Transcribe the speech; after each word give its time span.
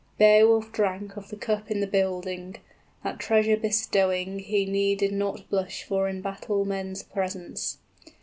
Beowulf 0.17 0.71
drank 0.71 1.15
of 1.15 1.29
The 1.29 1.35
cup 1.35 1.69
in 1.69 1.79
the 1.79 1.85
building; 1.85 2.55
that 3.03 3.19
treasure 3.19 3.55
bestowing 3.55 4.29
35 4.39 4.47
He 4.49 4.65
needed 4.65 5.11
not 5.13 5.47
blush 5.47 5.83
for 5.83 6.09
in 6.09 6.21
battle 6.23 6.65
men's 6.65 7.03
presence. 7.03 7.77